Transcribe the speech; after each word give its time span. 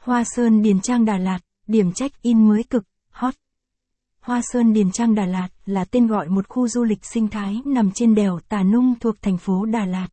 Hoa 0.00 0.24
Sơn 0.24 0.62
Điền 0.62 0.80
Trang 0.80 1.04
Đà 1.04 1.18
Lạt, 1.18 1.38
điểm 1.66 1.92
check-in 1.92 2.48
mới 2.48 2.62
cực, 2.62 2.84
hot. 3.10 3.34
Hoa 4.20 4.40
Sơn 4.52 4.72
Điền 4.72 4.90
Trang 4.90 5.14
Đà 5.14 5.26
Lạt 5.26 5.48
là 5.66 5.84
tên 5.84 6.06
gọi 6.06 6.28
một 6.28 6.48
khu 6.48 6.68
du 6.68 6.84
lịch 6.84 7.04
sinh 7.04 7.28
thái 7.28 7.62
nằm 7.64 7.90
trên 7.94 8.14
đèo 8.14 8.38
Tà 8.48 8.62
Nung 8.62 8.94
thuộc 9.00 9.22
thành 9.22 9.38
phố 9.38 9.64
Đà 9.64 9.86
Lạt. 9.86 10.08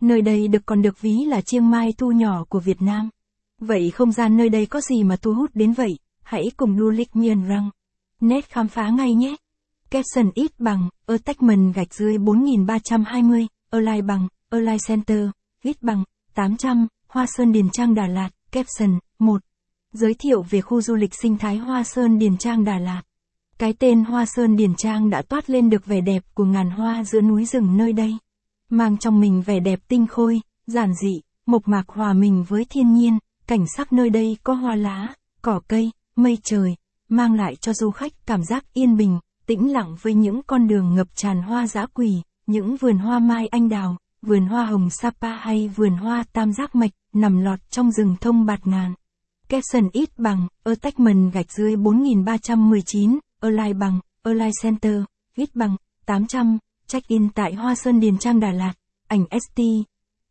Nơi 0.00 0.22
đây 0.22 0.48
được 0.48 0.66
còn 0.66 0.82
được 0.82 1.00
ví 1.00 1.24
là 1.24 1.40
chiêng 1.40 1.70
mai 1.70 1.92
thu 1.98 2.10
nhỏ 2.10 2.44
của 2.48 2.60
Việt 2.60 2.82
Nam. 2.82 3.10
Vậy 3.58 3.90
không 3.90 4.12
gian 4.12 4.36
nơi 4.36 4.48
đây 4.48 4.66
có 4.66 4.80
gì 4.80 5.04
mà 5.04 5.16
thu 5.16 5.34
hút 5.34 5.50
đến 5.54 5.72
vậy? 5.72 5.98
Hãy 6.22 6.50
cùng 6.56 6.78
du 6.78 6.90
lịch 6.90 7.16
miền 7.16 7.48
răng. 7.48 7.70
Nét 8.20 8.48
khám 8.48 8.68
phá 8.68 8.88
ngay 8.88 9.14
nhé. 9.14 9.36
Capson 9.90 10.30
ít 10.34 10.50
bằng, 10.58 10.88
attachment 11.06 11.74
gạch 11.74 11.94
dưới 11.94 12.18
4320, 12.18 13.46
align 13.70 14.06
bằng, 14.06 14.28
align 14.50 14.78
center, 14.88 15.28
ít 15.62 15.82
bằng, 15.82 16.04
800, 16.34 16.86
Hoa 17.08 17.26
Sơn 17.26 17.52
Điền 17.52 17.70
Trang 17.70 17.94
Đà 17.94 18.06
Lạt, 18.06 18.30
caption, 18.52 18.98
1. 19.20 19.42
Giới 19.92 20.14
thiệu 20.14 20.42
về 20.42 20.60
khu 20.60 20.82
du 20.82 20.94
lịch 20.94 21.14
sinh 21.14 21.38
thái 21.38 21.56
Hoa 21.56 21.84
Sơn 21.84 22.18
Điền 22.18 22.36
Trang 22.36 22.64
Đà 22.64 22.78
Lạt. 22.78 23.02
Cái 23.58 23.72
tên 23.72 24.04
Hoa 24.04 24.26
Sơn 24.26 24.56
Điền 24.56 24.74
Trang 24.74 25.10
đã 25.10 25.22
toát 25.22 25.50
lên 25.50 25.70
được 25.70 25.86
vẻ 25.86 26.00
đẹp 26.00 26.22
của 26.34 26.44
ngàn 26.44 26.70
hoa 26.70 27.04
giữa 27.04 27.20
núi 27.20 27.44
rừng 27.44 27.76
nơi 27.76 27.92
đây. 27.92 28.16
Mang 28.70 28.98
trong 28.98 29.20
mình 29.20 29.42
vẻ 29.42 29.60
đẹp 29.60 29.80
tinh 29.88 30.06
khôi, 30.06 30.40
giản 30.66 30.94
dị, 30.94 31.20
mộc 31.46 31.68
mạc 31.68 31.88
hòa 31.88 32.12
mình 32.12 32.44
với 32.48 32.64
thiên 32.70 32.94
nhiên, 32.94 33.18
cảnh 33.46 33.64
sắc 33.76 33.92
nơi 33.92 34.10
đây 34.10 34.36
có 34.42 34.52
hoa 34.52 34.74
lá, 34.74 35.14
cỏ 35.42 35.60
cây, 35.68 35.90
mây 36.16 36.38
trời, 36.42 36.76
mang 37.08 37.34
lại 37.34 37.56
cho 37.56 37.72
du 37.72 37.90
khách 37.90 38.12
cảm 38.26 38.44
giác 38.44 38.64
yên 38.72 38.96
bình, 38.96 39.18
tĩnh 39.46 39.72
lặng 39.72 39.96
với 40.02 40.14
những 40.14 40.42
con 40.46 40.68
đường 40.68 40.94
ngập 40.94 41.08
tràn 41.14 41.42
hoa 41.42 41.66
dã 41.66 41.86
quỳ, 41.86 42.22
những 42.46 42.76
vườn 42.76 42.98
hoa 42.98 43.18
mai 43.18 43.46
anh 43.46 43.68
đào, 43.68 43.96
vườn 44.22 44.46
hoa 44.46 44.64
hồng 44.64 44.90
Sapa 44.90 45.36
hay 45.36 45.68
vườn 45.68 45.92
hoa 45.92 46.24
tam 46.32 46.52
giác 46.52 46.74
mạch, 46.74 46.90
nằm 47.12 47.40
lọt 47.40 47.70
trong 47.70 47.90
rừng 47.90 48.16
thông 48.20 48.46
bạt 48.46 48.66
ngàn 48.66 48.94
caption 49.50 49.88
ít 49.92 50.18
bằng, 50.18 50.48
attachment 50.64 51.32
gạch 51.32 51.52
dưới 51.52 51.76
4319, 51.76 53.18
Align 53.40 53.78
bằng, 53.78 54.00
Align 54.22 54.50
Center, 54.62 55.02
ít 55.36 55.54
bằng, 55.54 55.76
800, 56.06 56.58
check-in 56.86 57.28
tại 57.34 57.54
Hoa 57.54 57.74
Sơn 57.74 58.00
Điền 58.00 58.18
Trang 58.18 58.40
Đà 58.40 58.52
Lạt, 58.52 58.72
ảnh 59.06 59.24
ST. 59.30 59.60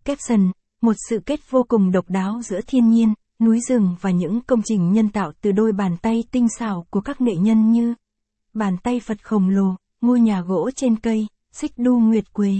Caption, 0.06 0.52
một 0.82 0.94
sự 1.10 1.20
kết 1.26 1.40
vô 1.50 1.66
cùng 1.68 1.92
độc 1.92 2.10
đáo 2.10 2.42
giữa 2.44 2.60
thiên 2.68 2.90
nhiên, 2.90 3.14
núi 3.40 3.60
rừng 3.68 3.96
và 4.02 4.12
những 4.12 4.42
công 4.42 4.62
trình 4.66 4.92
nhân 4.92 5.10
tạo 5.10 5.32
từ 5.42 5.52
đôi 5.52 5.72
bàn 5.72 5.98
tay 6.02 6.24
tinh 6.32 6.48
xảo 6.60 6.86
của 6.90 7.02
các 7.02 7.22
nghệ 7.22 7.36
nhân 7.36 7.72
như 7.72 7.94
bàn 8.54 8.78
tay 8.84 9.00
Phật 9.00 9.24
khổng 9.24 9.50
lồ, 9.50 9.76
ngôi 10.02 10.20
nhà 10.20 10.42
gỗ 10.42 10.70
trên 10.76 11.00
cây, 11.00 11.28
xích 11.52 11.72
đu 11.78 12.00
nguyệt 12.00 12.34
quế. 12.34 12.54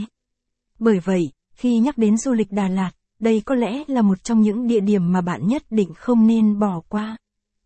Bởi 0.80 1.00
vậy, 1.00 1.32
khi 1.54 1.80
nhắc 1.80 1.98
đến 1.98 2.18
du 2.18 2.34
lịch 2.34 2.52
Đà 2.52 2.68
Lạt, 2.68 2.92
đây 3.20 3.42
có 3.46 3.56
lẽ 3.56 3.84
là 3.88 4.02
một 4.02 4.24
trong 4.24 4.42
những 4.42 4.68
địa 4.68 4.80
điểm 4.80 5.12
mà 5.12 5.22
bạn 5.22 5.48
nhất 5.48 5.64
định 5.70 5.94
không 5.94 6.28
nên 6.28 6.60
bỏ 6.60 6.82
qua. 6.90 7.18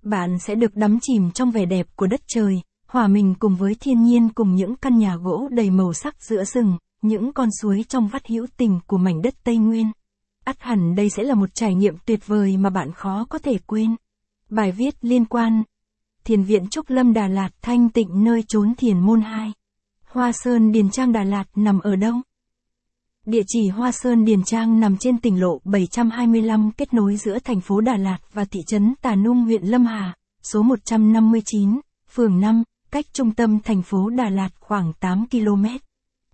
Bạn 0.04 0.40
sẽ 0.40 0.56
được 0.56 0.76
đắm 0.76 0.98
chìm 1.02 1.32
trong 1.32 1.52
vẻ 1.52 1.66
đẹp 1.66 1.88
của 1.96 2.08
đất 2.08 2.22
trời, 2.28 2.62
hòa 2.88 3.08
mình 3.08 3.36
cùng 3.40 3.56
với 3.56 3.76
thiên 3.80 4.04
nhiên 4.04 4.30
cùng 4.36 4.56
những 4.56 4.76
căn 4.76 4.98
nhà 4.98 5.16
gỗ 5.16 5.48
đầy 5.52 5.70
màu 5.70 5.94
sắc 5.94 6.24
giữa 6.24 6.44
rừng, 6.44 6.78
những 7.02 7.34
con 7.34 7.50
suối 7.62 7.86
trong 7.90 8.08
vắt 8.08 8.28
hữu 8.28 8.48
tình 8.58 8.80
của 8.88 8.98
mảnh 8.98 9.22
đất 9.22 9.34
Tây 9.44 9.58
Nguyên. 9.58 9.92
ắt 10.44 10.56
hẳn 10.60 10.96
đây 10.96 11.10
sẽ 11.10 11.24
là 11.24 11.36
một 11.36 11.50
trải 11.56 11.76
nghiệm 11.76 11.96
tuyệt 12.06 12.28
vời 12.28 12.58
mà 12.58 12.70
bạn 12.70 12.92
khó 12.92 13.26
có 13.30 13.40
thể 13.40 13.58
quên. 13.66 13.96
Bài 14.50 14.72
viết 14.72 14.96
liên 15.02 15.26
quan 15.26 15.64
Thiền 16.24 16.44
viện 16.44 16.68
Trúc 16.72 16.90
Lâm 16.90 17.14
Đà 17.14 17.28
Lạt 17.28 17.50
thanh 17.62 17.90
tịnh 17.90 18.24
nơi 18.24 18.44
trốn 18.48 18.76
thiền 18.76 19.00
môn 19.00 19.22
2. 19.22 19.54
Hoa 20.06 20.32
Sơn 20.32 20.72
Điền 20.72 20.90
Trang 20.90 21.12
Đà 21.12 21.24
Lạt 21.24 21.46
nằm 21.56 21.80
ở 21.80 21.96
đâu? 21.96 22.14
Địa 23.26 23.42
chỉ 23.48 23.68
Hoa 23.68 23.92
Sơn 23.92 24.26
Điền 24.26 24.44
Trang 24.44 24.80
nằm 24.80 24.98
trên 24.98 25.18
tỉnh 25.18 25.42
lộ 25.42 25.62
725 25.64 26.72
kết 26.78 26.94
nối 26.94 27.16
giữa 27.16 27.40
thành 27.40 27.62
phố 27.62 27.82
Đà 27.82 27.98
Lạt 27.98 28.18
và 28.34 28.46
thị 28.46 28.60
trấn 28.68 28.94
Tà 29.02 29.16
Nung 29.16 29.44
huyện 29.44 29.64
Lâm 29.64 29.86
Hà, 29.86 30.16
số 30.42 30.62
159, 30.62 31.80
phường 32.10 32.40
5, 32.40 32.64
cách 32.92 33.06
trung 33.14 33.32
tâm 33.32 33.60
thành 33.60 33.82
phố 33.82 34.10
Đà 34.10 34.30
Lạt 34.30 34.50
khoảng 34.60 34.94
8 35.00 35.26
km. 35.32 35.66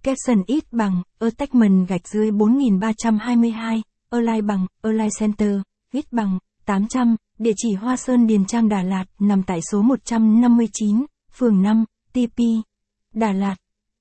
Capson 0.03 0.43
ít 0.47 0.63
bằng, 0.71 1.03
attachment 1.19 1.87
gạch 1.87 2.07
dưới 2.07 2.31
4322, 2.31 3.81
online 4.09 4.41
bằng, 4.41 4.67
online 4.81 5.09
Center, 5.19 5.61
ít 5.93 6.05
bằng, 6.11 6.39
800, 6.65 7.15
địa 7.39 7.53
chỉ 7.57 7.73
Hoa 7.73 7.97
Sơn 7.97 8.27
Điền 8.27 8.45
Trang 8.45 8.69
Đà 8.69 8.83
Lạt 8.83 9.05
nằm 9.19 9.43
tại 9.43 9.59
số 9.71 9.81
159, 9.81 11.05
phường 11.33 11.61
5, 11.61 11.85
TP, 12.13 12.43
Đà 13.13 13.31
Lạt. 13.31 13.55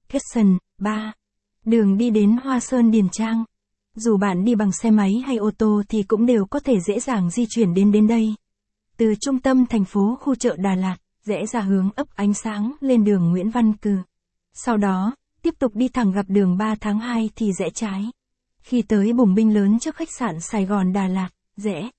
Capson, 0.08 0.58
3. 0.78 1.12
Đường 1.68 1.98
đi 1.98 2.10
đến 2.10 2.36
Hoa 2.42 2.60
Sơn 2.60 2.90
Điền 2.90 3.08
Trang. 3.08 3.44
Dù 3.94 4.16
bạn 4.16 4.44
đi 4.44 4.54
bằng 4.54 4.72
xe 4.72 4.90
máy 4.90 5.22
hay 5.26 5.36
ô 5.36 5.50
tô 5.58 5.82
thì 5.88 6.02
cũng 6.02 6.26
đều 6.26 6.46
có 6.46 6.60
thể 6.60 6.80
dễ 6.80 7.00
dàng 7.00 7.30
di 7.30 7.46
chuyển 7.48 7.74
đến 7.74 7.92
đến 7.92 8.06
đây. 8.06 8.34
Từ 8.96 9.14
trung 9.20 9.40
tâm 9.40 9.66
thành 9.66 9.84
phố 9.84 10.18
khu 10.20 10.34
chợ 10.34 10.56
Đà 10.58 10.74
Lạt, 10.74 10.96
rẽ 11.24 11.46
ra 11.46 11.60
hướng 11.60 11.90
ấp 11.96 12.06
ánh 12.14 12.34
sáng 12.34 12.72
lên 12.80 13.04
đường 13.04 13.30
Nguyễn 13.30 13.50
Văn 13.50 13.72
Cừ. 13.72 13.96
Sau 14.54 14.76
đó, 14.76 15.16
tiếp 15.42 15.54
tục 15.58 15.74
đi 15.74 15.88
thẳng 15.88 16.12
gặp 16.12 16.26
đường 16.28 16.58
3 16.58 16.74
tháng 16.80 16.98
2 16.98 17.30
thì 17.36 17.52
rẽ 17.52 17.70
trái. 17.70 18.04
Khi 18.60 18.82
tới 18.82 19.12
bùng 19.12 19.34
binh 19.34 19.54
lớn 19.54 19.78
trước 19.78 19.96
khách 19.96 20.12
sạn 20.18 20.40
Sài 20.40 20.64
Gòn 20.64 20.92
Đà 20.92 21.08
Lạt, 21.08 21.28
rẽ 21.56 21.90